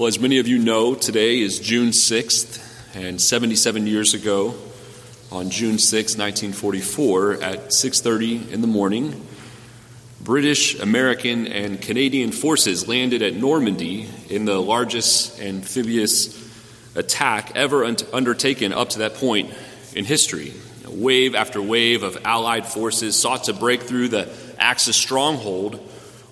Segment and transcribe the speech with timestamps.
[0.00, 4.54] Well, as many of you know, today is June 6th, and 77 years ago,
[5.30, 9.20] on June 6, 1944, at 6:30 in the morning,
[10.22, 16.34] British, American, and Canadian forces landed at Normandy in the largest amphibious
[16.94, 19.52] attack ever un- undertaken up to that point
[19.94, 20.54] in history.
[20.88, 25.78] Wave after wave of Allied forces sought to break through the Axis stronghold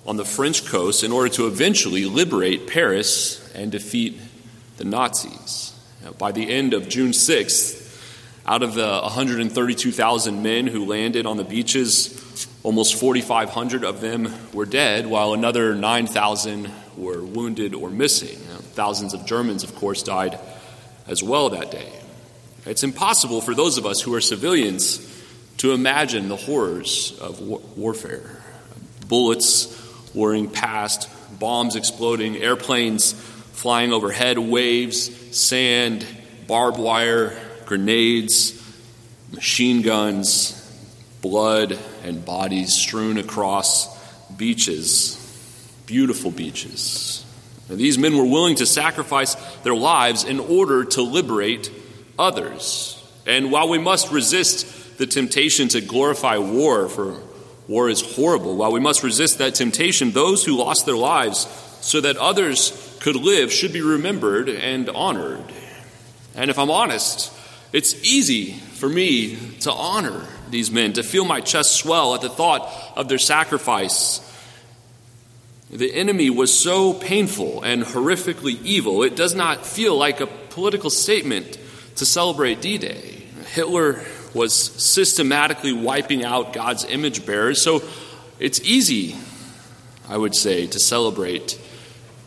[0.07, 4.19] on the French coast in order to eventually liberate Paris and defeat
[4.77, 5.73] the Nazis.
[6.03, 7.87] Now, by the end of June 6th,
[8.45, 14.65] out of the 132,000 men who landed on the beaches, almost 4,500 of them were
[14.65, 18.39] dead, while another 9,000 were wounded or missing.
[18.49, 20.39] Now, thousands of Germans, of course, died
[21.05, 21.91] as well that day.
[22.65, 25.05] It's impossible for those of us who are civilians
[25.57, 28.41] to imagine the horrors of war- warfare.
[29.07, 29.75] Bullets
[30.13, 33.13] whirring past, bombs exploding, airplanes
[33.59, 36.07] flying overhead, waves, sand,
[36.47, 38.53] barbed wire, grenades,
[39.33, 40.55] machine guns,
[41.21, 43.93] blood, and bodies strewn across
[44.37, 45.17] beaches,
[45.85, 47.25] beautiful beaches.
[47.67, 51.69] And these men were willing to sacrifice their lives in order to liberate
[52.17, 52.95] others.
[53.27, 57.21] And while we must resist the temptation to glorify war, for
[57.67, 61.45] war is horrible, while we must resist that temptation, those who lost their lives
[61.81, 65.43] so that others could live should be remembered and honored.
[66.35, 67.31] And if I'm honest,
[67.73, 72.29] it's easy for me to honor these men, to feel my chest swell at the
[72.29, 74.25] thought of their sacrifice.
[75.69, 80.89] The enemy was so painful and horrifically evil, it does not feel like a political
[80.89, 81.59] statement
[81.97, 83.23] to celebrate D Day.
[83.53, 87.83] Hitler was systematically wiping out God's image bearers, so
[88.39, 89.15] it's easy,
[90.07, 91.59] I would say, to celebrate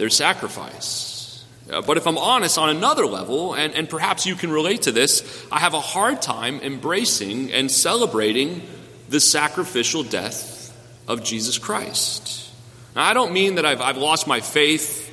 [0.02, 1.44] their sacrifice.
[1.70, 4.90] Uh, but if I'm honest on another level, and, and perhaps you can relate to
[4.90, 8.62] this, I have a hard time embracing and celebrating
[9.08, 10.76] the sacrificial death
[11.06, 12.50] of Jesus Christ.
[12.96, 15.10] Now, I don't mean that I've, I've lost my faith.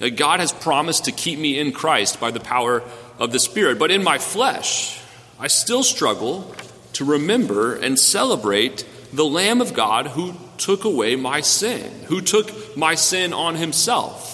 [0.00, 2.82] That God has promised to keep me in Christ by the power
[3.20, 3.78] of the Spirit.
[3.78, 5.00] But in my flesh,
[5.38, 6.52] I still struggle
[6.94, 12.76] to remember and celebrate the Lamb of God who took away my sin, who took
[12.76, 14.31] my sin on himself.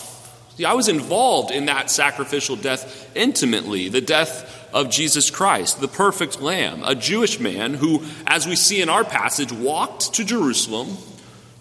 [0.65, 6.41] I was involved in that sacrificial death intimately, the death of Jesus Christ, the perfect
[6.41, 10.97] Lamb, a Jewish man who, as we see in our passage, walked to Jerusalem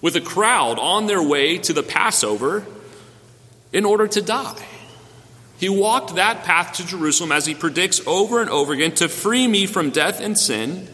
[0.02, 2.66] with a crowd on their way to the Passover
[3.72, 4.66] in order to die.
[5.58, 9.48] He walked that path to Jerusalem as he predicts over and over again to free
[9.48, 10.88] me from death and sin.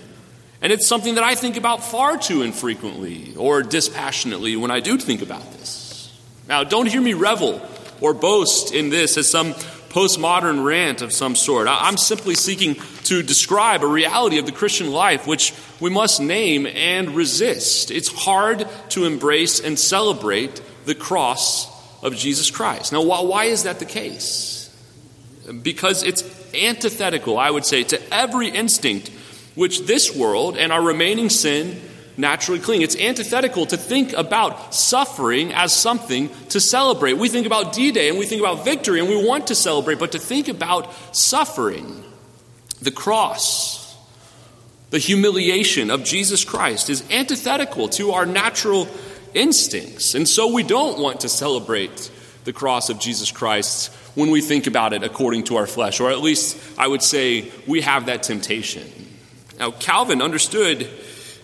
[0.62, 4.98] And it's something that I think about far too infrequently or dispassionately when I do
[4.98, 6.18] think about this.
[6.48, 7.62] Now, don't hear me revel
[8.04, 11.68] or boast in this as some postmodern rant of some sort.
[11.70, 12.76] I'm simply seeking
[13.06, 17.92] to describe a reality of the Christian life which we must name and resist.
[17.92, 21.72] It's hard to embrace and celebrate the cross
[22.04, 22.92] of Jesus Christ.
[22.92, 24.70] Now, why is that the case?
[25.62, 29.10] Because it's antithetical, I would say, to every instinct
[29.56, 31.80] which this world and our remaining sin
[32.18, 32.82] naturally cling.
[32.82, 37.14] It's antithetical to think about suffering as something to celebrate.
[37.14, 40.00] We think about D Day and we think about victory and we want to celebrate,
[40.00, 42.04] but to think about suffering,
[42.82, 43.98] the cross,
[44.90, 48.88] the humiliation of Jesus Christ is antithetical to our natural
[49.34, 50.14] instincts.
[50.14, 52.12] And so we don't want to celebrate
[52.44, 56.12] the cross of Jesus Christ when we think about it according to our flesh, or
[56.12, 58.84] at least I would say we have that temptation.
[59.58, 60.88] Now, Calvin understood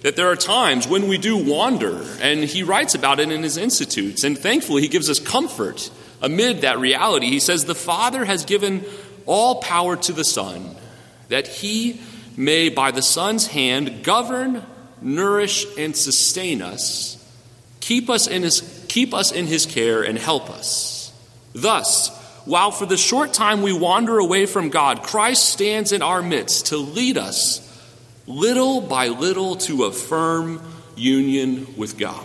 [0.01, 3.57] that there are times when we do wander, and he writes about it in his
[3.57, 4.23] institutes.
[4.23, 5.89] And thankfully, he gives us comfort
[6.21, 7.27] amid that reality.
[7.27, 8.85] He says, The Father has given
[9.25, 10.75] all power to the Son,
[11.27, 11.99] that he
[12.37, 14.63] may, by the Son's hand, govern,
[15.01, 17.17] nourish, and sustain us,
[17.81, 21.11] keep us in his, keep us in his care, and help us.
[21.53, 22.15] Thus,
[22.45, 26.67] while for the short time we wander away from God, Christ stands in our midst
[26.67, 27.65] to lead us
[28.29, 30.61] little by little to a firm
[30.95, 32.23] union with God.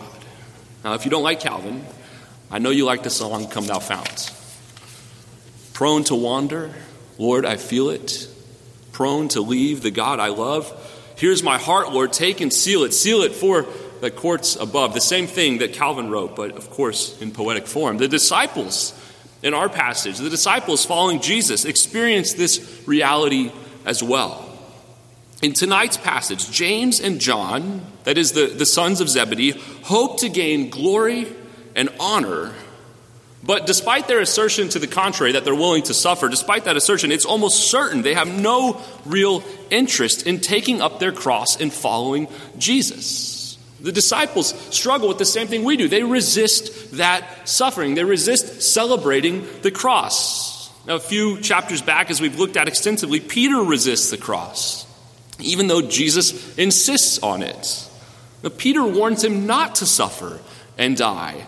[0.84, 1.82] Now, if you don't like Calvin,
[2.50, 4.30] I know you like the song Come Thou Fount.
[5.72, 6.74] Prone to wander,
[7.18, 8.28] Lord, I feel it.
[8.92, 10.70] Prone to leave the God I love.
[11.16, 12.92] Here's my heart, Lord, take and seal it.
[12.92, 13.66] Seal it for
[14.02, 14.92] the courts above.
[14.92, 17.96] The same thing that Calvin wrote, but of course in poetic form.
[17.96, 18.92] The disciples
[19.42, 23.52] in our passage, the disciples following Jesus, experienced this reality
[23.86, 24.43] as well.
[25.42, 29.50] In tonight's passage, James and John, that is the, the sons of Zebedee,
[29.82, 31.26] hope to gain glory
[31.74, 32.52] and honor
[33.46, 37.12] But despite their assertion to the contrary, that they're willing to suffer, despite that assertion,
[37.12, 42.28] it's almost certain they have no real interest in taking up their cross and following
[42.56, 43.58] Jesus.
[43.82, 45.88] The disciples struggle with the same thing we do.
[45.88, 50.70] They resist that suffering, they resist celebrating the cross.
[50.86, 54.83] Now, a few chapters back, as we've looked at extensively, Peter resists the cross,
[55.40, 57.88] even though Jesus insists on it.
[58.42, 60.40] Now, Peter warns him not to suffer
[60.76, 61.46] and die.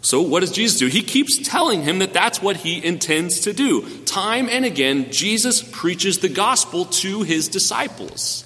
[0.00, 0.86] So, what does Jesus do?
[0.86, 4.04] He keeps telling him that that's what he intends to do.
[4.04, 8.44] Time and again, Jesus preaches the gospel to his disciples.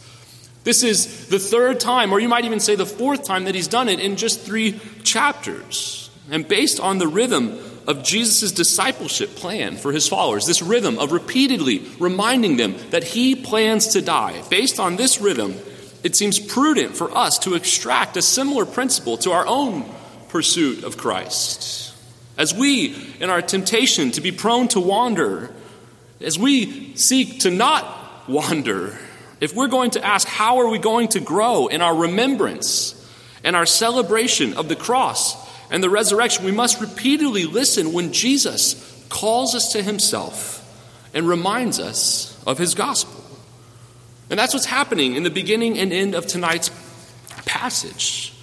[0.65, 3.69] This is the third time, or you might even say the fourth time, that he's
[3.69, 6.11] done it in just three chapters.
[6.31, 11.13] And based on the rhythm of Jesus' discipleship plan for his followers, this rhythm of
[11.13, 15.55] repeatedly reminding them that he plans to die, based on this rhythm,
[16.03, 19.85] it seems prudent for us to extract a similar principle to our own
[20.29, 21.95] pursuit of Christ.
[22.39, 25.55] As we, in our temptation to be prone to wander,
[26.21, 28.99] as we seek to not wander,
[29.41, 32.99] if we're going to ask, how are we going to grow in our remembrance
[33.45, 35.37] and our celebration of the cross
[35.73, 40.59] and the resurrection, we must repeatedly listen when Jesus calls us to himself
[41.15, 43.25] and reminds us of his gospel.
[44.29, 46.71] And that's what's happening in the beginning and end of tonight's
[47.47, 48.35] passage.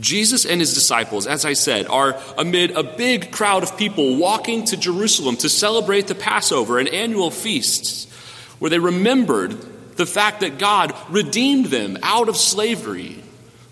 [0.00, 4.64] Jesus and his disciples, as I said, are amid a big crowd of people walking
[4.64, 8.10] to Jerusalem to celebrate the Passover, an annual feast,
[8.58, 9.52] where they remembered
[9.96, 13.22] the fact that God redeemed them out of slavery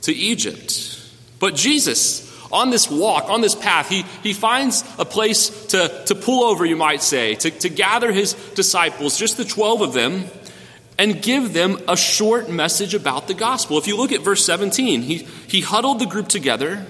[0.03, 0.97] to Egypt.
[1.41, 6.15] But Jesus, on this walk, on this path, he, he finds a place to, to
[6.15, 10.25] pull over, you might say, to, to gather his disciples, just the 12 of them,
[10.99, 13.79] and give them a short message about the gospel.
[13.79, 16.87] If you look at verse 17, he, he huddled the group together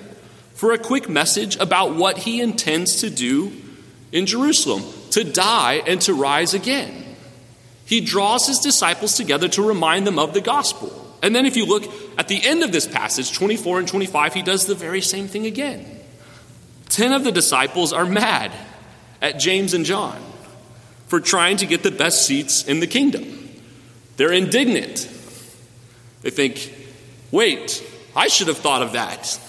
[0.54, 3.52] for a quick message about what he intends to do
[4.12, 7.04] in Jerusalem to die and to rise again.
[7.84, 11.16] He draws his disciples together to remind them of the gospel.
[11.22, 11.84] And then, if you look
[12.20, 15.46] at the end of this passage, 24 and 25, he does the very same thing
[15.46, 15.86] again.
[16.90, 18.52] Ten of the disciples are mad
[19.22, 20.20] at James and John
[21.06, 23.48] for trying to get the best seats in the kingdom.
[24.18, 25.08] They're indignant.
[26.20, 26.74] They think,
[27.30, 27.82] wait,
[28.14, 29.40] I should have thought of that.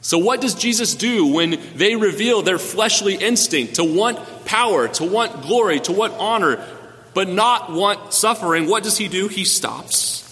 [0.00, 5.04] So, what does Jesus do when they reveal their fleshly instinct to want power, to
[5.04, 6.66] want glory, to want honor,
[7.14, 8.66] but not want suffering?
[8.66, 9.28] What does he do?
[9.28, 10.23] He stops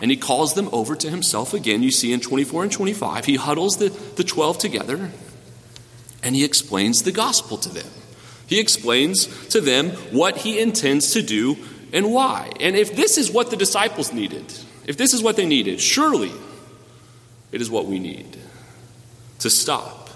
[0.00, 1.82] and he calls them over to himself again.
[1.82, 5.10] You see in 24 and 25, he huddles the, the 12 together
[6.22, 7.88] and he explains the gospel to them.
[8.46, 11.56] He explains to them what he intends to do
[11.92, 12.52] and why.
[12.60, 14.52] And if this is what the disciples needed,
[14.86, 16.32] if this is what they needed, surely
[17.52, 18.36] it is what we need
[19.38, 20.10] to stop,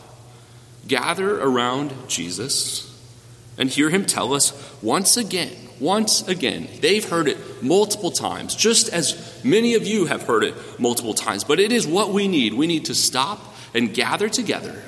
[0.87, 2.87] gather around Jesus,
[3.59, 6.69] and hear him tell us once again, once again.
[6.81, 11.45] They've heard it multiple times, just as many of you have heard it multiple times,
[11.45, 12.55] but it is what we need.
[12.55, 14.81] We need to stop and gather together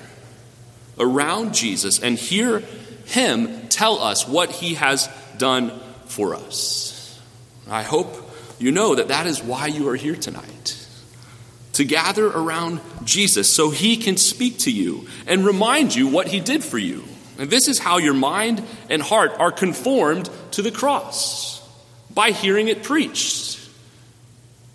[0.99, 2.63] around Jesus and hear
[3.07, 5.09] him tell us what he has
[5.39, 7.21] done for us.
[7.69, 10.79] I hope you know that that is why you are here tonight.
[11.75, 16.39] To gather around Jesus so he can speak to you and remind you what he
[16.39, 17.03] did for you.
[17.39, 21.61] And this is how your mind and heart are conformed to the cross
[22.13, 23.59] by hearing it preached.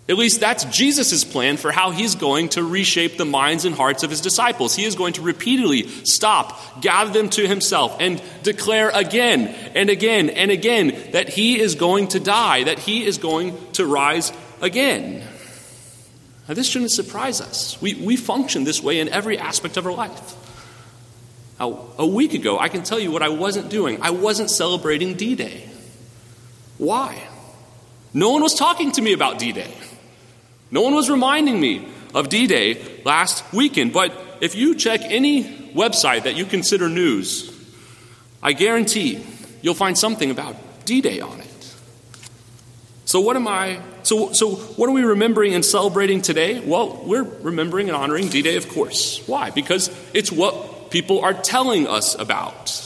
[0.08, 4.02] At least that's Jesus' plan for how he's going to reshape the minds and hearts
[4.02, 4.74] of his disciples.
[4.74, 10.30] He is going to repeatedly stop, gather them to himself, and declare again and again
[10.30, 14.32] and again that he is going to die, that he is going to rise
[14.62, 15.22] again.
[16.48, 17.78] Now, this shouldn't surprise us.
[17.82, 20.34] We, we function this way in every aspect of our life.
[21.58, 24.00] Now, a week ago, I can tell you what I wasn't doing.
[24.00, 25.68] I wasn't celebrating D Day.
[26.78, 27.20] Why?
[28.14, 29.72] No one was talking to me about D Day.
[30.70, 35.44] No one was reminding me of D Day last weekend, but if you check any
[35.74, 37.52] website that you consider news,
[38.42, 39.24] I guarantee
[39.62, 41.74] you'll find something about D Day on it.
[43.04, 46.60] So what am I so so what are we remembering and celebrating today?
[46.60, 49.26] Well, we're remembering and honoring D Day, of course.
[49.26, 49.50] Why?
[49.50, 50.54] Because it's what
[50.90, 52.84] people are telling us about.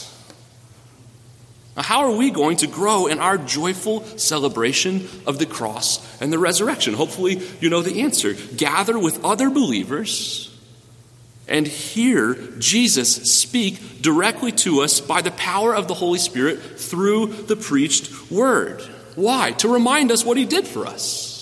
[1.75, 6.31] Now, how are we going to grow in our joyful celebration of the cross and
[6.31, 6.93] the resurrection?
[6.93, 8.35] Hopefully, you know the answer.
[8.55, 10.49] Gather with other believers
[11.47, 17.27] and hear Jesus speak directly to us by the power of the Holy Spirit through
[17.27, 18.81] the preached word.
[19.15, 19.51] Why?
[19.53, 21.32] To remind us what he did for us.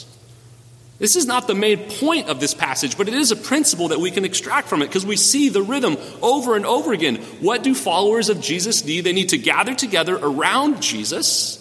[1.02, 4.00] This is not the main point of this passage, but it is a principle that
[4.00, 7.16] we can extract from it because we see the rhythm over and over again.
[7.40, 9.02] What do followers of Jesus need?
[9.02, 11.58] They need to gather together around Jesus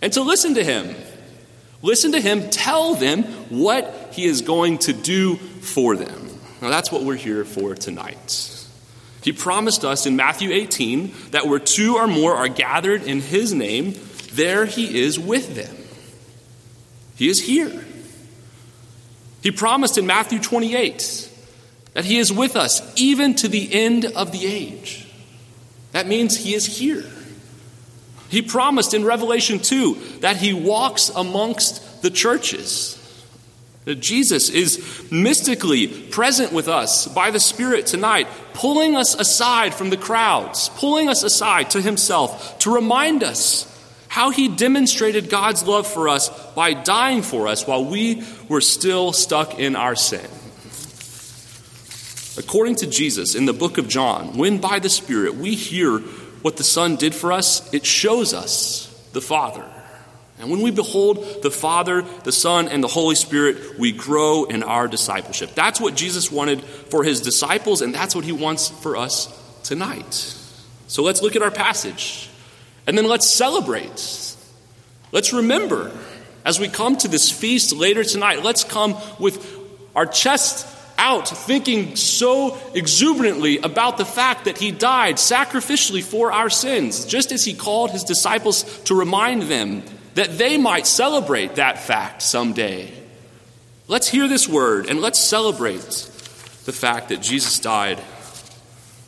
[0.00, 0.96] and to listen to him.
[1.82, 6.30] Listen to him tell them what he is going to do for them.
[6.62, 8.66] Now, that's what we're here for tonight.
[9.22, 13.52] He promised us in Matthew 18 that where two or more are gathered in his
[13.52, 13.94] name,
[14.32, 15.76] there he is with them.
[17.16, 17.84] He is here.
[19.42, 21.30] He promised in Matthew 28
[21.94, 25.06] that he is with us even to the end of the age.
[25.92, 27.04] That means he is here.
[28.28, 32.96] He promised in Revelation 2 that he walks amongst the churches.
[33.86, 39.90] That Jesus is mystically present with us by the Spirit tonight, pulling us aside from
[39.90, 43.66] the crowds, pulling us aside to himself to remind us
[44.10, 49.12] how he demonstrated God's love for us by dying for us while we were still
[49.12, 50.28] stuck in our sin.
[52.36, 55.98] According to Jesus in the book of John, when by the Spirit we hear
[56.42, 59.64] what the Son did for us, it shows us the Father.
[60.40, 64.62] And when we behold the Father, the Son, and the Holy Spirit, we grow in
[64.62, 65.54] our discipleship.
[65.54, 69.28] That's what Jesus wanted for his disciples, and that's what he wants for us
[69.62, 70.14] tonight.
[70.88, 72.29] So let's look at our passage,
[72.90, 74.36] and then let's celebrate.
[75.12, 75.92] Let's remember
[76.44, 79.48] as we come to this feast later tonight, let's come with
[79.94, 80.66] our chest
[80.98, 87.30] out thinking so exuberantly about the fact that he died sacrificially for our sins, just
[87.30, 92.92] as he called his disciples to remind them that they might celebrate that fact someday.
[93.86, 95.86] Let's hear this word and let's celebrate
[96.64, 98.00] the fact that Jesus died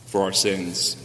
[0.05, 0.95] for our sins.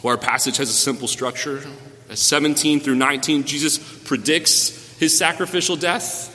[0.00, 1.60] Well, our passage has a simple structure.
[2.08, 6.30] As 17 through 19, Jesus predicts his sacrificial death.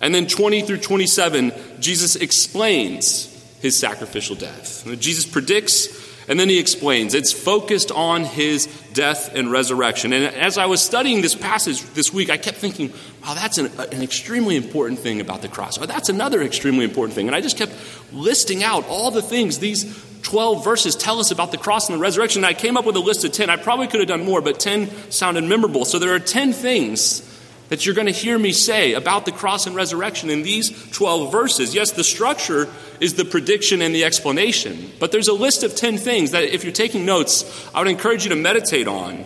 [0.00, 3.26] And then 20 through 27, Jesus explains
[3.60, 4.86] his sacrificial death.
[4.98, 7.14] Jesus predicts and then he explains.
[7.14, 10.12] It's focused on his death and resurrection.
[10.12, 13.66] And as I was studying this passage this week, I kept thinking, wow, that's an,
[13.76, 15.76] uh, an, extremely important thing about the cross.
[15.76, 17.26] Or that's another extremely important thing.
[17.26, 17.72] And I just kept
[18.12, 19.84] listing out all the things these
[20.22, 22.44] 12 verses tell us about the cross and the resurrection.
[22.44, 23.50] And I came up with a list of 10.
[23.50, 25.84] I probably could have done more, but 10 sounded memorable.
[25.84, 27.26] So there are 10 things
[27.70, 31.30] that you're going to hear me say about the cross and resurrection in these 12
[31.30, 31.74] verses.
[31.74, 35.96] Yes, the structure is the prediction and the explanation, but there's a list of 10
[35.96, 39.24] things that if you're taking notes, I would encourage you to meditate on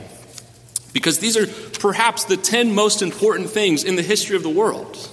[0.93, 1.47] because these are
[1.81, 5.11] perhaps the 10 most important things in the history of the world.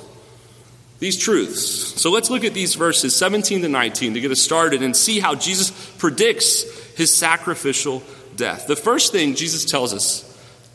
[1.02, 2.00] These truths.
[2.00, 5.20] So let's look at these verses 17 to 19 to get us started and see
[5.20, 6.62] how Jesus predicts
[6.96, 8.04] his sacrificial
[8.36, 8.68] death.
[8.68, 10.28] The first thing Jesus tells us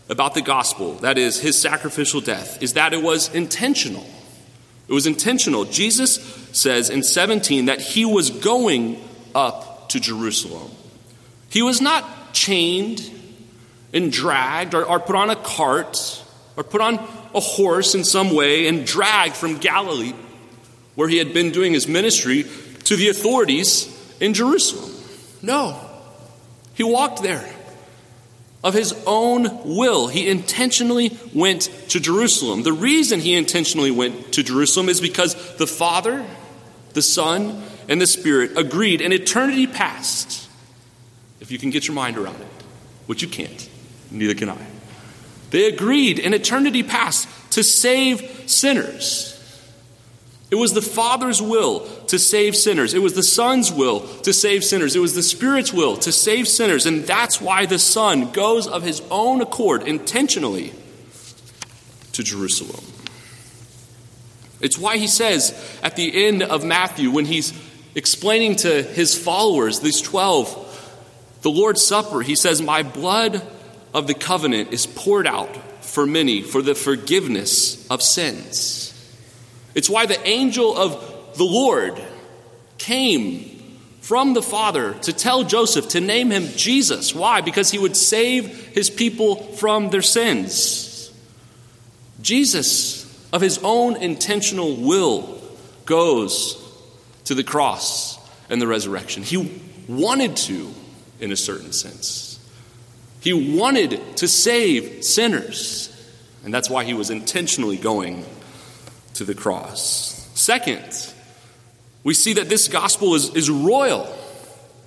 [0.09, 4.05] about the gospel, that is, his sacrificial death, is that it was intentional.
[4.89, 5.65] It was intentional.
[5.65, 6.17] Jesus
[6.51, 9.01] says in 17 that he was going
[9.33, 10.73] up to Jerusalem.
[11.51, 13.09] He was not chained
[13.93, 16.25] and dragged or, or put on a cart
[16.57, 16.95] or put on
[17.35, 20.15] a horse in some way and dragged from Galilee,
[20.95, 22.45] where he had been doing his ministry,
[22.85, 24.93] to the authorities in Jerusalem.
[25.43, 25.79] No,
[26.75, 27.47] he walked there
[28.65, 30.09] of his own will.
[30.09, 32.63] He intentionally went to Jerusalem.
[32.63, 36.27] The reason he intentionally went to Jerusalem is because the Father,
[36.95, 40.49] the Son, and the Spirit agreed in eternity past,
[41.41, 42.65] if you can get your mind around it,
[43.07, 43.69] which you can't,
[44.11, 44.76] neither can I.
[45.51, 49.33] They agreed in eternity past to save sinners.
[50.51, 52.95] It was the Father's will to save sinners.
[52.95, 54.95] It was the Son's will to save sinners.
[54.95, 56.87] It was the Spirit's will to save sinners.
[56.87, 60.73] And that's why the Son goes of his own accord intentionally
[62.13, 62.85] to Jerusalem.
[64.61, 67.53] It's why he says at the end of Matthew, when he's
[67.95, 73.43] explaining to his followers, these 12, the Lord's Supper, he says, My blood
[73.97, 78.93] of the covenant is poured out for many for the forgiveness of sins.
[79.75, 81.99] It's why the angel of the Lord
[82.77, 83.59] came
[84.03, 87.15] from the Father to tell Joseph to name him Jesus.
[87.15, 87.41] Why?
[87.41, 91.11] Because he would save his people from their sins.
[92.21, 95.41] Jesus, of his own intentional will,
[95.87, 96.63] goes
[97.25, 98.19] to the cross
[98.51, 99.23] and the resurrection.
[99.23, 100.71] He wanted to,
[101.19, 102.26] in a certain sense.
[103.27, 105.91] He wanted to save sinners,
[106.45, 108.25] and that's why he was intentionally going
[109.15, 110.31] to the cross.
[110.37, 111.13] Second,
[112.05, 114.07] we see that this gospel is, is royal.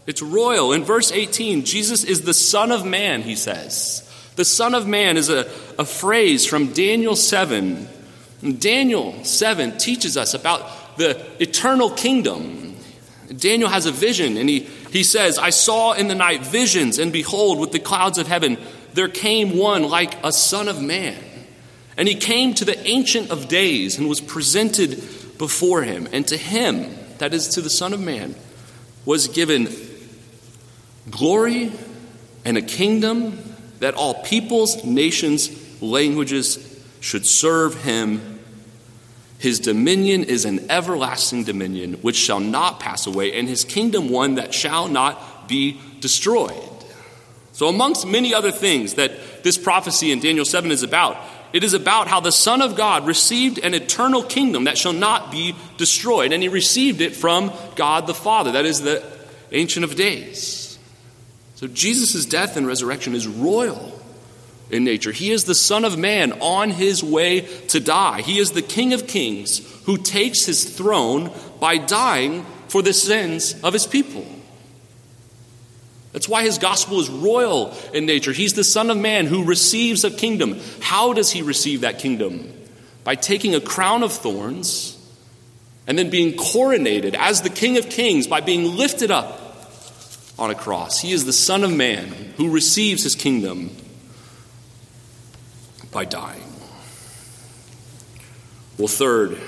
[0.08, 0.72] It's royal.
[0.72, 4.10] In verse 18, Jesus is the Son of Man, he says.
[4.38, 5.40] The Son of Man is a,
[5.78, 7.90] a phrase from Daniel 7.
[8.42, 12.78] And Daniel 7 teaches us about the eternal kingdom.
[13.36, 17.14] Daniel has a vision, and he, he says, I saw in the night visions, and
[17.14, 18.58] behold, with the clouds of heaven,
[18.94, 21.24] there came one like a son of man.
[21.98, 25.04] And he came to the Ancient of Days and was presented
[25.38, 26.08] before him.
[26.12, 28.36] And to him, that is to the Son of Man,
[29.06, 29.68] was given
[31.10, 31.72] glory
[32.46, 33.38] and a kingdom
[33.80, 35.50] that all peoples, nations,
[35.82, 38.39] languages should serve him.
[39.40, 44.36] His dominion is an everlasting dominion which shall not pass away, and his kingdom one
[44.36, 46.62] that shall not be destroyed.
[47.54, 51.18] So, amongst many other things that this prophecy in Daniel 7 is about,
[51.54, 55.32] it is about how the Son of God received an eternal kingdom that shall not
[55.32, 56.32] be destroyed.
[56.32, 59.04] And he received it from God the Father, that is the
[59.52, 60.78] Ancient of Days.
[61.56, 63.99] So Jesus' death and resurrection is royal
[64.70, 65.12] in nature.
[65.12, 68.22] He is the Son of Man on his way to die.
[68.22, 73.56] He is the King of Kings who takes his throne by dying for the sins
[73.64, 74.26] of his people.
[76.12, 78.32] That's why his gospel is royal in nature.
[78.32, 80.60] He's the Son of Man who receives a kingdom.
[80.82, 82.52] How does he receive that kingdom?
[83.04, 84.96] By taking a crown of thorns
[85.88, 89.40] and then being coronated as the King of Kings by being lifted up
[90.38, 91.00] on a cross.
[91.00, 92.08] He is the Son of Man
[92.38, 93.76] who receives his kingdom
[95.92, 96.44] by dying.
[98.78, 99.40] Well, third,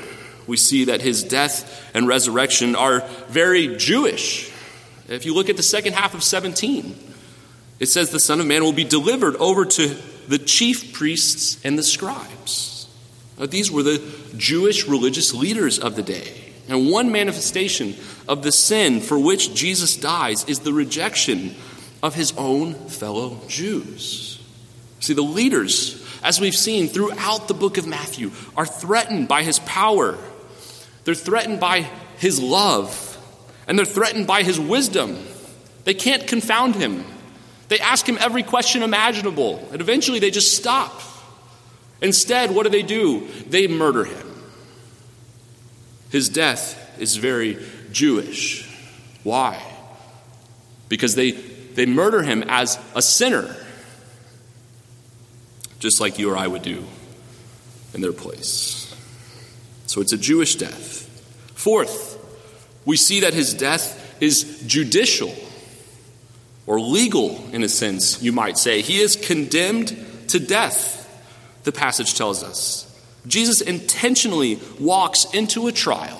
[0.47, 4.51] we see that his death and resurrection are very Jewish.
[5.07, 6.95] If you look at the second half of 17,
[7.79, 9.95] it says the Son of Man will be delivered over to
[10.27, 12.87] the chief priests and the scribes.
[13.39, 14.01] Now, these were the
[14.37, 16.37] Jewish religious leaders of the day.
[16.69, 17.95] And one manifestation
[18.27, 21.55] of the sin for which Jesus dies is the rejection
[22.03, 24.39] of his own fellow Jews.
[24.99, 29.59] See, the leaders, as we've seen throughout the book of Matthew, are threatened by his
[29.59, 30.17] power,
[31.03, 31.81] they're threatened by
[32.17, 33.11] his love
[33.67, 35.17] and they're threatened by his wisdom.
[35.85, 37.05] They can't confound him.
[37.69, 41.01] They ask him every question imaginable, and eventually they just stop.
[42.01, 43.27] Instead, what do they do?
[43.47, 44.27] They murder him.
[46.09, 47.57] His death is very
[47.93, 48.69] Jewish.
[49.23, 49.61] Why?
[50.89, 53.55] Because they, they murder him as a sinner,
[55.81, 56.85] just like you or I would do
[57.93, 58.95] in their place.
[59.87, 61.07] So it's a Jewish death.
[61.55, 62.17] Fourth,
[62.85, 65.33] we see that his death is judicial
[66.67, 68.81] or legal in a sense, you might say.
[68.81, 69.97] He is condemned
[70.29, 70.99] to death,
[71.63, 72.87] the passage tells us.
[73.25, 76.19] Jesus intentionally walks into a trial.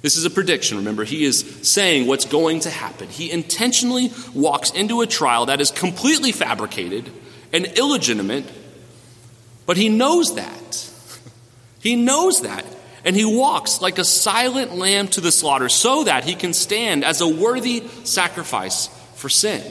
[0.00, 1.02] This is a prediction, remember.
[1.02, 3.08] He is saying what's going to happen.
[3.08, 7.10] He intentionally walks into a trial that is completely fabricated
[7.54, 8.44] and illegitimate,
[9.64, 10.90] but he knows that.
[11.80, 12.66] He knows that
[13.04, 17.04] and he walks like a silent lamb to the slaughter so that he can stand
[17.04, 19.62] as a worthy sacrifice for sin.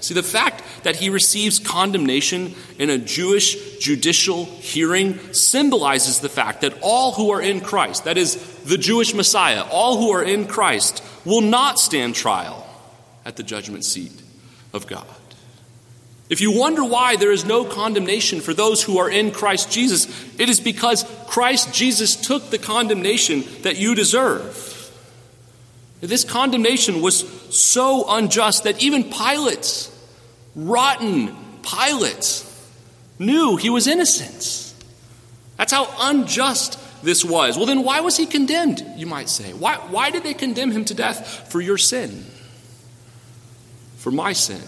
[0.00, 6.60] See, the fact that he receives condemnation in a Jewish judicial hearing symbolizes the fact
[6.60, 10.46] that all who are in Christ, that is, the Jewish Messiah, all who are in
[10.46, 12.64] Christ, will not stand trial
[13.24, 14.12] at the judgment seat
[14.72, 15.04] of God.
[16.28, 20.06] If you wonder why there is no condemnation for those who are in Christ Jesus,
[20.38, 24.64] it is because Christ Jesus took the condemnation that you deserve.
[26.00, 29.90] This condemnation was so unjust that even Pilate,
[30.54, 32.44] rotten Pilate,
[33.18, 34.74] knew he was innocent.
[35.56, 37.56] That's how unjust this was.
[37.56, 39.52] Well, then why was he condemned, you might say?
[39.52, 41.50] Why, why did they condemn him to death?
[41.50, 42.24] For your sin,
[43.96, 44.62] for my sin.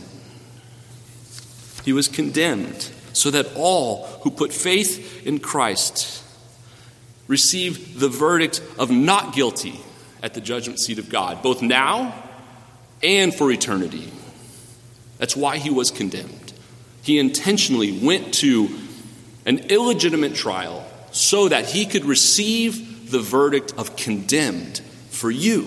[1.85, 6.23] He was condemned so that all who put faith in Christ
[7.27, 9.81] receive the verdict of not guilty
[10.23, 12.15] at the judgment seat of God, both now
[13.03, 14.13] and for eternity.
[15.19, 16.53] That's why he was condemned.
[17.03, 18.69] He intentionally went to
[19.47, 25.65] an illegitimate trial so that he could receive the verdict of condemned for you,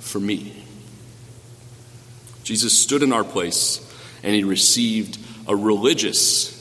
[0.00, 0.64] for me.
[2.44, 3.80] Jesus stood in our place
[4.22, 6.52] and he received a religious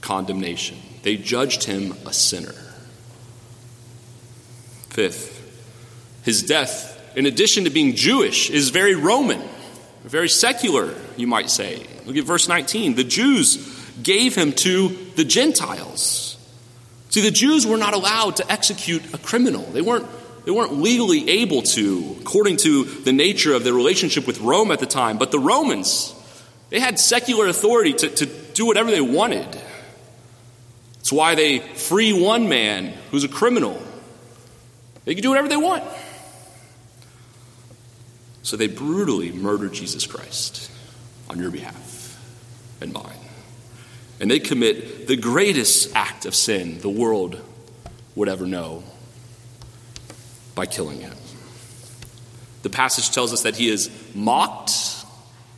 [0.00, 0.78] condemnation.
[1.02, 2.54] They judged him a sinner.
[4.90, 5.34] Fifth,
[6.24, 9.42] his death, in addition to being Jewish, is very Roman,
[10.04, 11.86] very secular, you might say.
[12.06, 12.94] Look at verse 19.
[12.94, 13.56] The Jews
[14.02, 16.36] gave him to the Gentiles.
[17.10, 19.62] See, the Jews were not allowed to execute a criminal.
[19.62, 20.06] They weren't,
[20.44, 24.78] they weren't legally able to, according to the nature of their relationship with Rome at
[24.78, 25.18] the time.
[25.18, 26.14] But the Romans,
[26.70, 29.46] they had secular authority to, to do whatever they wanted.
[31.00, 33.80] It's why they free one man who's a criminal.
[35.04, 35.84] They can do whatever they want.
[38.42, 40.70] So they brutally murder Jesus Christ
[41.30, 42.22] on your behalf
[42.80, 43.16] and mine.
[44.20, 47.40] And they commit the greatest act of sin the world
[48.14, 48.82] would ever know
[50.54, 51.14] by killing him.
[52.62, 54.72] The passage tells us that he is mocked.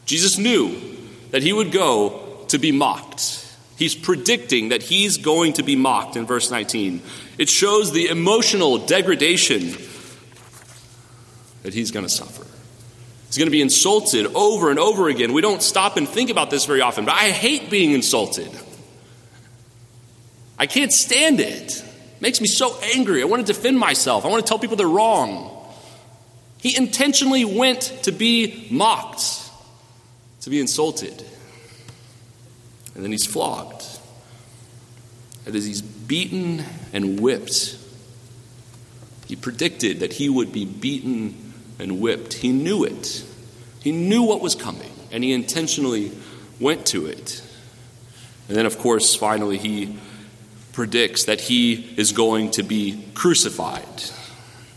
[0.05, 0.99] Jesus knew
[1.31, 3.47] that he would go to be mocked.
[3.77, 7.03] He's predicting that he's going to be mocked in verse 19.
[7.39, 9.73] It shows the emotional degradation
[11.63, 12.45] that he's going to suffer.
[13.27, 15.33] He's going to be insulted over and over again.
[15.33, 18.51] We don't stop and think about this very often, but I hate being insulted.
[20.59, 21.77] I can't stand it.
[21.77, 23.23] It makes me so angry.
[23.23, 24.27] I want to defend myself.
[24.27, 25.57] I want to tell people they're wrong.
[26.59, 29.23] He intentionally went to be mocked,
[30.41, 31.25] to be insulted.
[32.95, 33.85] And then he's flogged.
[35.47, 37.77] And as he's beaten and whipped,
[39.27, 42.35] he predicted that he would be beaten and whipped.
[42.35, 43.25] He knew it.
[43.81, 46.13] He knew what was coming, and he intentionally
[46.59, 47.43] went to it.
[48.49, 49.97] And then, of course, finally, he
[50.73, 54.03] predicts that he is going to be crucified.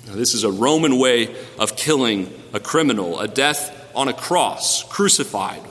[0.07, 4.83] Now, this is a Roman way of killing a criminal, a death on a cross,
[4.83, 5.61] crucified.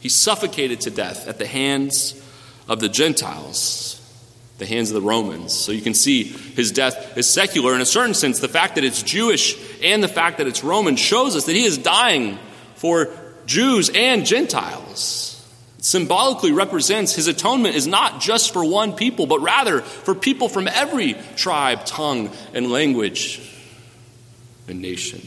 [0.00, 2.20] He suffocated to death at the hands
[2.68, 4.00] of the Gentiles,
[4.58, 5.52] the hands of the Romans.
[5.52, 7.74] So you can see his death is secular.
[7.74, 10.96] In a certain sense, the fact that it's Jewish and the fact that it's Roman
[10.96, 12.38] shows us that he is dying
[12.76, 13.08] for
[13.46, 15.26] Jews and Gentiles
[15.86, 20.66] symbolically represents his atonement is not just for one people, but rather for people from
[20.66, 23.40] every tribe, tongue, and language
[24.66, 25.20] and nation.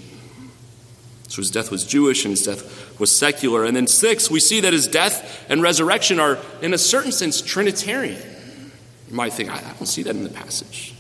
[1.30, 3.64] So his death was Jewish and his death was secular.
[3.64, 7.42] And then, six, we see that his death and resurrection are, in a certain sense,
[7.42, 8.22] Trinitarian.
[9.10, 10.94] You might think, I don't see that in the passage.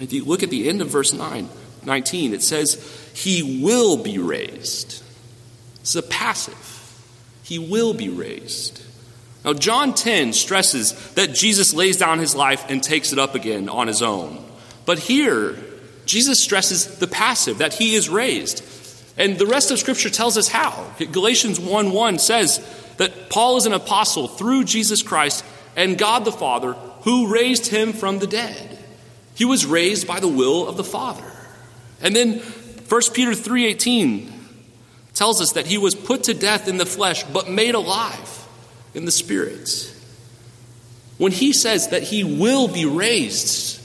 [0.00, 1.48] If you look at the end of verse 9,
[1.84, 5.02] 19, it says, He will be raised.
[5.80, 6.64] It's a passive.
[7.42, 8.82] He will be raised.
[9.44, 13.68] Now, John 10 stresses that Jesus lays down his life and takes it up again
[13.68, 14.44] on his own.
[14.84, 15.56] But here,
[16.06, 18.62] Jesus stresses the passive, that he is raised.
[19.18, 20.92] And the rest of Scripture tells us how.
[20.98, 22.64] Galatians 1 1 says
[22.98, 25.44] that Paul is an apostle through Jesus Christ
[25.76, 28.78] and God the Father who raised him from the dead.
[29.34, 31.30] He was raised by the will of the Father.
[32.00, 34.32] And then 1 Peter 3:18
[35.14, 38.46] tells us that he was put to death in the flesh but made alive
[38.94, 39.92] in the Spirit.
[41.16, 43.80] When he says that he will be raised,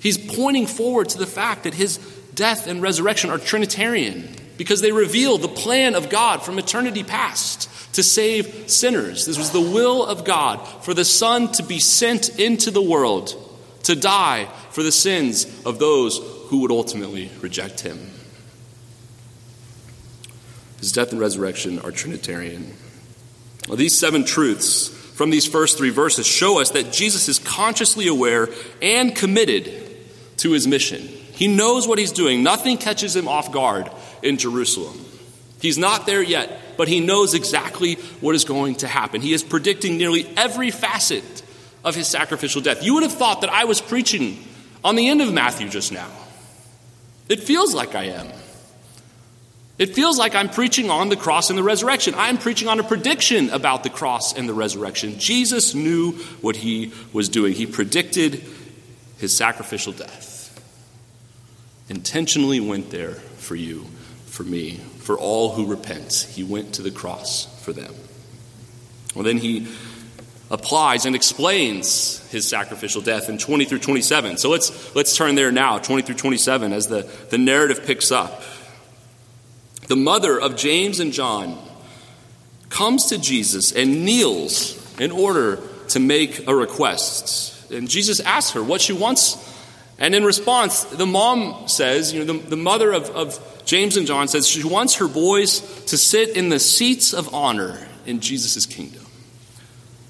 [0.00, 1.98] he's pointing forward to the fact that his
[2.34, 7.70] death and resurrection are Trinitarian because they reveal the plan of God from eternity past
[7.94, 9.26] to save sinners.
[9.26, 13.34] This was the will of God for the Son to be sent into the world
[13.84, 18.10] to die for the sins of those who would ultimately reject him.
[20.78, 22.74] His death and resurrection are Trinitarian.
[23.68, 28.06] Well, these seven truths from these first three verses show us that Jesus is consciously
[28.06, 28.48] aware
[28.82, 29.72] and committed
[30.38, 31.08] to his mission.
[31.36, 33.90] He knows what he's doing, nothing catches him off guard
[34.22, 34.98] in Jerusalem.
[35.60, 39.20] He's not there yet, but he knows exactly what is going to happen.
[39.20, 41.42] He is predicting nearly every facet
[41.84, 42.82] of his sacrificial death.
[42.82, 44.42] You would have thought that I was preaching
[44.82, 46.08] on the end of Matthew just now.
[47.28, 48.28] It feels like I am.
[49.78, 52.14] It feels like I'm preaching on the cross and the resurrection.
[52.16, 55.18] I'm preaching on a prediction about the cross and the resurrection.
[55.18, 58.42] Jesus knew what he was doing, he predicted
[59.18, 60.35] his sacrificial death.
[61.88, 63.86] Intentionally went there for you,
[64.26, 66.26] for me, for all who repent.
[66.30, 67.94] He went to the cross for them.
[69.14, 69.68] Well, then he
[70.50, 74.36] applies and explains his sacrificial death in 20 through 27.
[74.38, 78.42] So let's, let's turn there now, 20 through 27, as the, the narrative picks up
[79.86, 81.58] the mother of James and John,
[82.68, 87.70] comes to Jesus and kneels in order to make a request.
[87.70, 89.36] And Jesus asks her what she wants.
[89.98, 94.06] And in response, the mom says, you know, the, the mother of, of James and
[94.06, 98.66] John says she wants her boys to sit in the seats of honor in Jesus'
[98.66, 99.06] kingdom.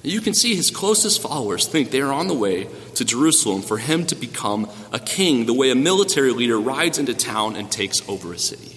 [0.03, 3.79] You can see his closest followers think they are on the way to Jerusalem for
[3.79, 8.09] him to become a king, the way a military leader rides into town and takes
[8.09, 8.76] over a city.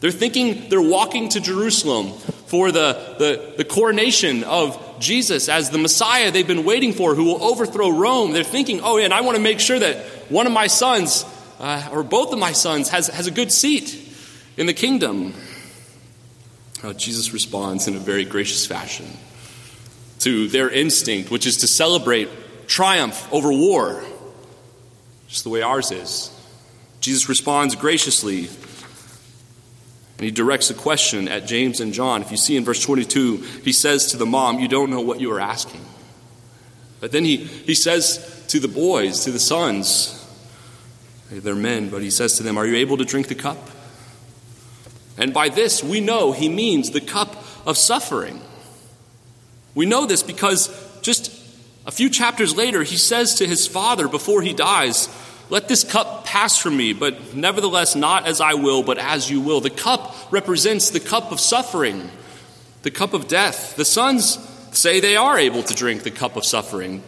[0.00, 2.12] They're thinking they're walking to Jerusalem
[2.46, 7.24] for the, the, the, coronation of Jesus as the Messiah they've been waiting for who
[7.24, 8.32] will overthrow Rome.
[8.32, 9.96] They're thinking, oh, and I want to make sure that
[10.30, 11.24] one of my sons,
[11.58, 14.16] uh, or both of my sons, has, has a good seat
[14.56, 15.34] in the kingdom.
[16.84, 19.06] Oh, Jesus responds in a very gracious fashion
[20.20, 22.28] to their instinct, which is to celebrate
[22.68, 24.04] triumph over war,
[25.26, 26.34] just the way ours is.
[27.00, 28.48] Jesus responds graciously
[30.18, 32.22] and he directs a question at James and John.
[32.22, 35.20] If you see in verse 22, he says to the mom, You don't know what
[35.20, 35.80] you are asking.
[36.98, 40.14] But then he, he says to the boys, to the sons,
[41.30, 43.58] they're men, but he says to them, Are you able to drink the cup?
[45.16, 48.40] And by this, we know he means the cup of suffering.
[49.76, 50.68] We know this because
[51.00, 51.32] just
[51.86, 55.08] a few chapters later, he says to his father before he dies,
[55.50, 59.40] let this cup pass from me, but nevertheless, not as I will, but as you
[59.40, 59.60] will.
[59.60, 62.10] The cup represents the cup of suffering,
[62.82, 63.76] the cup of death.
[63.76, 64.38] The sons
[64.72, 67.02] say they are able to drink the cup of suffering.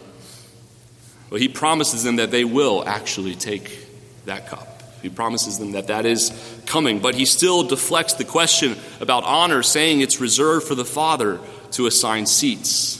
[1.29, 3.87] But he promises them that they will actually take
[4.25, 4.67] that cup.
[5.01, 6.31] He promises them that that is
[6.65, 11.39] coming, but he still deflects the question about honor, saying it's reserved for the Father
[11.71, 12.97] to assign seats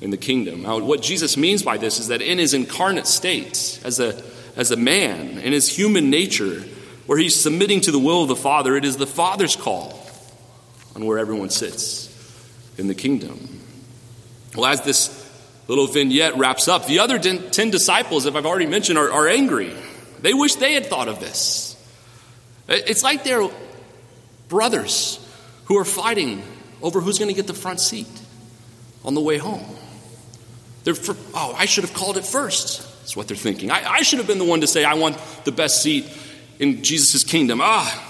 [0.00, 0.62] in the kingdom.
[0.62, 4.20] Now, what Jesus means by this is that in his incarnate state, as a
[4.56, 6.60] as a man in his human nature,
[7.06, 9.98] where he's submitting to the will of the Father, it is the Father's call
[10.94, 12.08] on where everyone sits
[12.78, 13.60] in the kingdom.
[14.54, 15.18] Well, as this
[15.68, 19.72] little vignette wraps up, the other ten disciples, if I've already mentioned, are, are angry.
[20.20, 21.76] They wish they had thought of this.
[22.68, 23.48] It's like they're
[24.48, 25.18] brothers
[25.64, 26.42] who are fighting
[26.82, 28.06] over who's going to get the front seat
[29.04, 29.64] on the way home.
[30.84, 32.86] They're for, oh, I should have called it first.
[33.02, 33.72] That's what they're thinking.
[33.72, 36.06] I, I should have been the one to say, I want the best seat
[36.60, 37.60] in Jesus' kingdom.
[37.60, 38.08] Ah,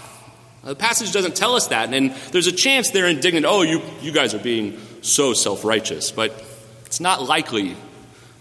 [0.62, 1.92] the passage doesn't tell us that.
[1.92, 3.46] And there's a chance they're indignant.
[3.46, 6.12] Oh, you, you guys are being so self righteous.
[6.12, 6.44] But
[6.85, 7.74] it's not likely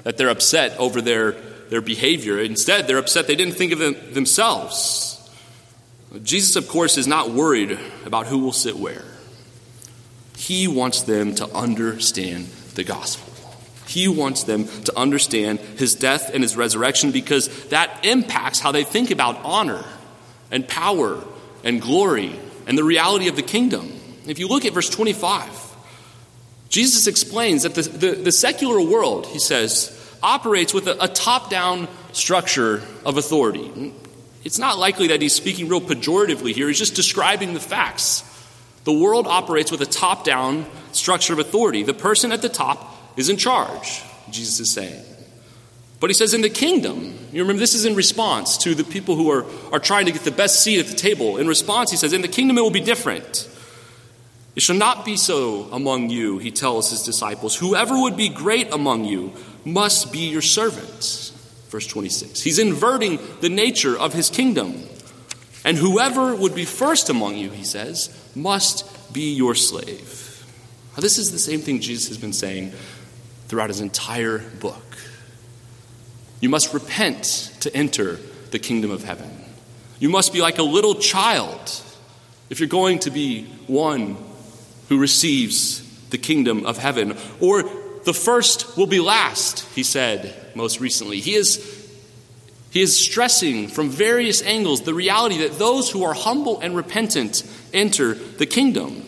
[0.04, 1.32] that they're upset over their,
[1.70, 2.38] their behavior.
[2.38, 5.18] Instead, they're upset they didn't think of them, themselves.
[6.22, 9.06] Jesus, of course, is not worried about who will sit where.
[10.36, 13.31] He wants them to understand the gospel.
[13.92, 18.86] He wants them to understand his death and his resurrection because that impacts how they
[18.86, 19.84] think about honor
[20.50, 21.22] and power
[21.66, 22.34] and glory
[22.68, 23.92] and the reality of the kingdom.
[24.26, 25.76] If you look at verse 25,
[26.70, 29.92] Jesus explains that the, the, the secular world, he says,
[30.24, 33.94] operates with a, a top down structure of authority.
[34.46, 38.24] It's not likely that he's speaking real pejoratively here, he's just describing the facts.
[38.86, 41.84] The world operates with a top down structure of authority.
[41.84, 45.04] The person at the top is in charge, Jesus is saying.
[46.00, 49.16] But he says in the kingdom, you remember this is in response to the people
[49.16, 51.38] who are, are trying to get the best seat at the table.
[51.38, 53.48] In response, he says, In the kingdom it will be different.
[54.56, 57.56] It shall not be so among you, he tells his disciples.
[57.56, 61.32] Whoever would be great among you must be your servant.
[61.70, 62.42] Verse 26.
[62.42, 64.84] He's inverting the nature of his kingdom.
[65.64, 70.44] And whoever would be first among you, he says, must be your slave.
[70.96, 72.74] Now, this is the same thing Jesus has been saying
[73.52, 74.98] throughout his entire book.
[76.40, 78.18] You must repent to enter
[78.52, 79.30] the kingdom of heaven.
[80.00, 81.60] You must be like a little child
[82.50, 84.16] if you're going to be one
[84.88, 87.18] who receives the kingdom of heaven.
[87.42, 87.64] Or
[88.06, 91.20] the first will be last, he said most recently.
[91.20, 91.60] He is,
[92.70, 97.44] he is stressing from various angles the reality that those who are humble and repentant
[97.74, 99.04] enter the kingdom.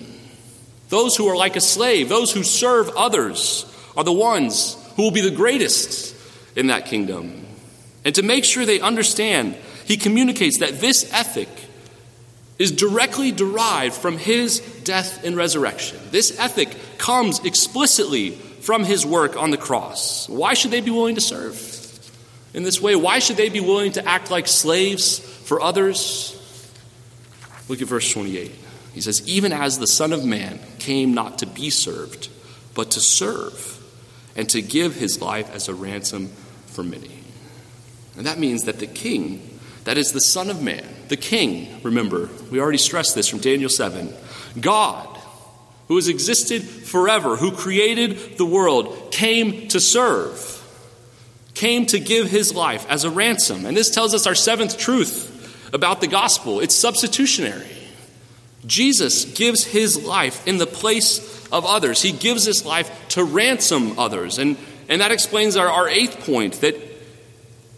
[0.89, 5.11] Those who are like a slave, those who serve others, are the ones who will
[5.11, 6.15] be the greatest
[6.55, 7.45] in that kingdom.
[8.05, 11.49] And to make sure they understand, he communicates that this ethic
[12.59, 15.99] is directly derived from his death and resurrection.
[16.11, 20.29] This ethic comes explicitly from his work on the cross.
[20.29, 21.57] Why should they be willing to serve
[22.53, 22.95] in this way?
[22.95, 26.39] Why should they be willing to act like slaves for others?
[27.67, 28.51] Look at verse 28.
[28.93, 32.29] He says, Even as the Son of Man came not to be served,
[32.75, 33.72] but to serve
[34.35, 36.27] and to give his life as a ransom
[36.67, 37.11] for many.
[38.17, 42.29] And that means that the king, that is the Son of Man, the king, remember,
[42.51, 44.13] we already stressed this from Daniel 7,
[44.59, 45.17] God,
[45.87, 50.49] who has existed forever, who created the world, came to serve,
[51.53, 53.65] came to give his life as a ransom.
[53.65, 55.29] And this tells us our seventh truth
[55.73, 57.67] about the gospel it's substitutionary.
[58.65, 62.01] Jesus gives his life in the place of others.
[62.01, 64.39] He gives his life to ransom others.
[64.39, 64.57] And,
[64.89, 66.75] and that explains our, our eighth point that,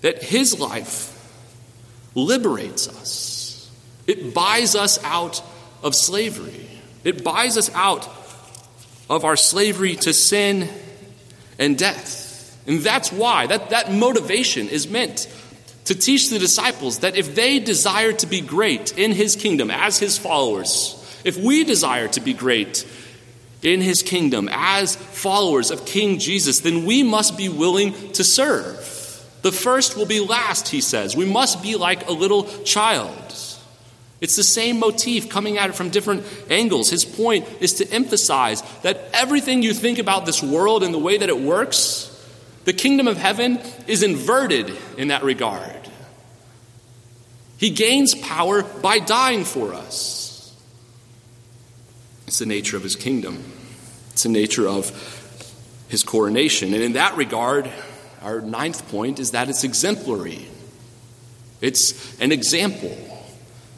[0.01, 1.11] that his life
[2.15, 3.69] liberates us,
[4.07, 5.43] it buys us out
[5.83, 6.67] of slavery,
[7.03, 8.07] it buys us out
[9.09, 10.69] of our slavery to sin
[11.59, 12.57] and death.
[12.65, 15.27] And that's why, that, that motivation is meant
[15.83, 19.99] to teach the disciples that if they desire to be great in his kingdom as
[19.99, 22.87] his followers, if we desire to be great
[23.61, 28.75] in his kingdom as followers of King Jesus, then we must be willing to serve.
[29.41, 31.15] The first will be last, he says.
[31.15, 33.11] We must be like a little child.
[34.21, 36.89] It's the same motif coming at it from different angles.
[36.89, 41.17] His point is to emphasize that everything you think about this world and the way
[41.17, 42.11] that it works,
[42.63, 45.71] the kingdom of heaven is inverted in that regard.
[47.57, 50.24] He gains power by dying for us.
[52.35, 53.41] It's the nature of his kingdom,
[54.11, 54.91] it's the nature of
[55.87, 56.73] his coronation.
[56.73, 57.71] And in that regard,
[58.21, 60.45] our ninth point is that it's exemplary,
[61.61, 62.93] it's an example.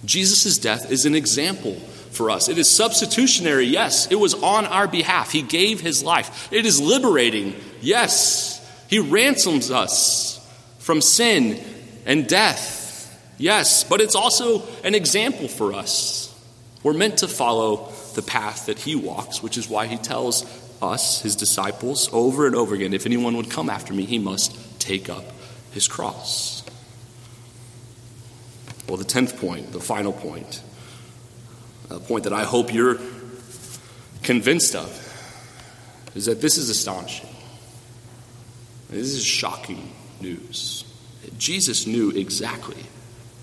[0.06, 2.50] Jesus' death is an example for us.
[2.50, 4.08] It is substitutionary, yes.
[4.10, 5.32] It was on our behalf.
[5.32, 6.52] He gave his life.
[6.52, 8.60] It is liberating, yes.
[8.90, 10.44] He ransoms us
[10.80, 11.64] from sin
[12.08, 13.84] and death, yes.
[13.84, 16.34] But it's also an example for us.
[16.82, 20.44] We're meant to follow the path that he walks, which is why he tells
[20.82, 24.80] us, his disciples, over and over again if anyone would come after me, he must
[24.80, 25.24] take up
[25.72, 26.64] his cross.
[28.88, 30.64] Well, the tenth point, the final point,
[31.92, 32.98] a point that I hope you're
[34.24, 34.90] convinced of,
[36.16, 37.30] is that this is astonishing.
[38.90, 40.86] This is shocking news.
[41.38, 42.84] Jesus knew exactly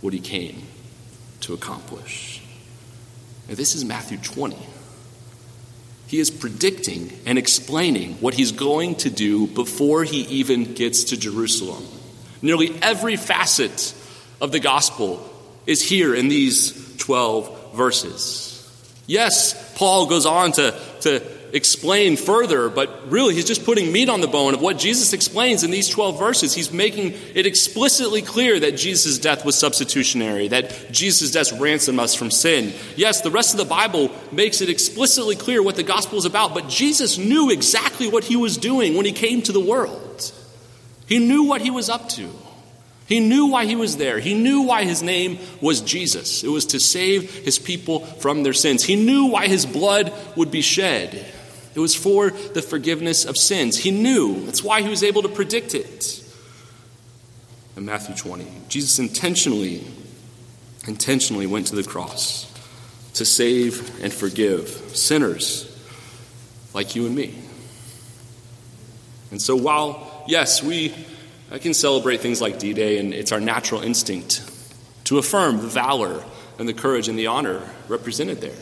[0.00, 0.64] what he came
[1.42, 2.43] to accomplish.
[3.48, 4.56] Now, this is Matthew 20.
[6.06, 11.16] He is predicting and explaining what he's going to do before he even gets to
[11.16, 11.84] Jerusalem.
[12.40, 13.94] Nearly every facet
[14.40, 15.28] of the gospel
[15.66, 18.50] is here in these 12 verses.
[19.06, 21.20] Yes, Paul goes on to, to
[21.54, 25.62] explain further, but really he's just putting meat on the bone of what Jesus explains
[25.62, 26.52] in these 12 verses.
[26.52, 32.14] He's making it explicitly clear that Jesus' death was substitutionary, that Jesus' death ransomed us
[32.14, 32.74] from sin.
[32.96, 36.54] Yes, the rest of the Bible makes it explicitly clear what the gospel is about,
[36.54, 40.32] but Jesus knew exactly what he was doing when he came to the world.
[41.06, 42.30] He knew what he was up to.
[43.06, 44.18] He knew why he was there.
[44.18, 46.42] He knew why his name was Jesus.
[46.42, 48.82] It was to save his people from their sins.
[48.82, 51.24] He knew why his blood would be shed.
[51.74, 53.76] It was for the forgiveness of sins.
[53.76, 54.44] He knew.
[54.46, 56.22] That's why he was able to predict it.
[57.76, 59.84] In Matthew 20, Jesus intentionally,
[60.86, 62.50] intentionally went to the cross
[63.14, 65.70] to save and forgive sinners
[66.72, 67.34] like you and me.
[69.32, 70.94] And so while, yes, we
[71.50, 74.42] I can celebrate things like D Day, and it's our natural instinct
[75.04, 76.24] to affirm the valor
[76.58, 78.52] and the courage and the honor represented there.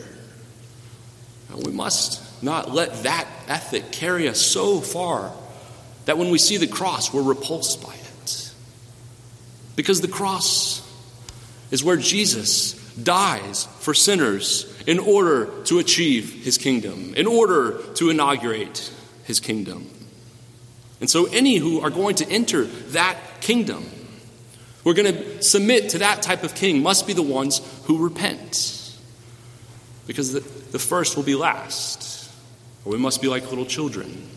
[1.55, 5.31] we must not let that ethic carry us so far
[6.05, 8.53] that when we see the cross, we're repulsed by it.
[9.75, 10.81] Because the cross
[11.71, 18.09] is where Jesus dies for sinners in order to achieve his kingdom, in order to
[18.09, 18.91] inaugurate
[19.23, 19.89] his kingdom.
[20.99, 23.85] And so, any who are going to enter that kingdom,
[24.83, 27.97] who are going to submit to that type of king, must be the ones who
[27.97, 28.79] repent.
[30.05, 32.12] Because the, the first will be last.
[32.85, 34.29] Or we must be like little children.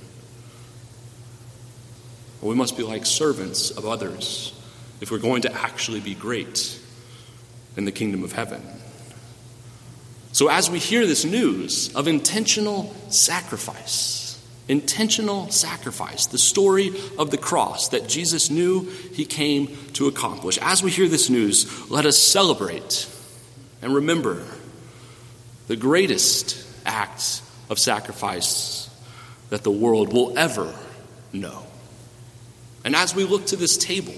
[2.41, 4.53] Or we must be like servants of others
[5.01, 6.79] if we're going to actually be great
[7.77, 8.63] in the kingdom of heaven.
[10.33, 17.39] So, as we hear this news of intentional sacrifice, intentional sacrifice, the story of the
[17.39, 18.83] cross that Jesus knew
[19.15, 20.59] he came to accomplish.
[20.61, 23.09] As we hear this news, let us celebrate
[23.81, 24.45] and remember
[25.69, 28.91] the greatest act of sacrifice
[29.51, 30.75] that the world will ever
[31.33, 31.63] know.
[32.85, 34.15] And as we look to this table,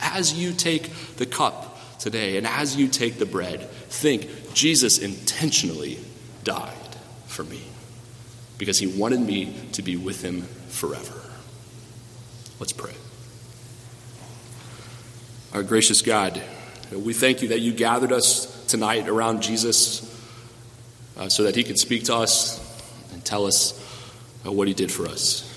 [0.00, 5.98] as you take the cup today and as you take the bread, think Jesus intentionally
[6.44, 6.72] died
[7.26, 7.62] for me
[8.58, 11.20] because he wanted me to be with him forever.
[12.58, 12.94] Let's pray.
[15.52, 16.40] Our gracious God,
[16.92, 20.02] we thank you that you gathered us tonight around Jesus
[21.16, 22.65] uh, so that he could speak to us
[23.26, 23.72] tell us
[24.46, 25.52] uh, what he did for us.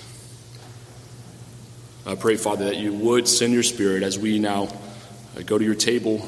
[2.06, 4.68] I pray, Father, that you would send your spirit as we now
[5.36, 6.26] uh, go to your table,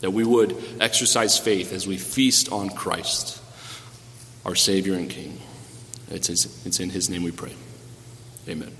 [0.00, 3.42] that we would exercise faith as we feast on Christ
[4.44, 5.38] our Savior and King.
[6.10, 7.52] It's, it's in His name we pray.
[8.48, 8.74] Amen.